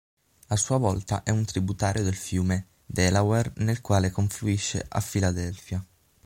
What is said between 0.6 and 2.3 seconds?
volta è un tributario del